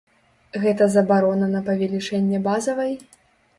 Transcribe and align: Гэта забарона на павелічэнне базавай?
Гэта 0.63 0.87
забарона 0.93 1.51
на 1.53 1.61
павелічэнне 1.69 2.43
базавай? 2.51 2.93